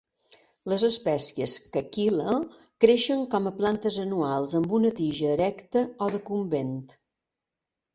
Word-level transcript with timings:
Les 0.71 0.85
espècies 0.87 1.53
"Cakile" 1.75 2.39
creixen 2.87 3.23
com 3.37 3.53
a 3.53 3.55
plantes 3.63 4.01
anuals 4.07 4.59
amb 4.63 4.77
una 4.83 4.95
tija 5.05 5.33
erecta 5.39 5.89
o 6.09 6.13
decumbent. 6.19 6.79